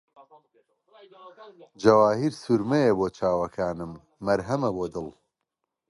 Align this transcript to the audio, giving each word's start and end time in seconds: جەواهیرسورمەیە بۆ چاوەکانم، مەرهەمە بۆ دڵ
جەواهیرسورمەیە 1.81 2.93
بۆ 2.99 3.07
چاوەکانم، 3.17 3.93
مەرهەمە 4.25 4.69
بۆ 4.77 4.85
دڵ 4.93 5.07